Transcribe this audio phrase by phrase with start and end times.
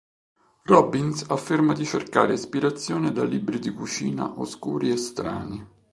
[0.63, 5.67] Robbins afferma di cercare ispirazione da "libri di cucina oscuri e strani".